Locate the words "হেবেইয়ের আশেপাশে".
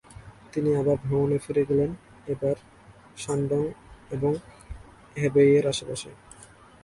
5.15-6.09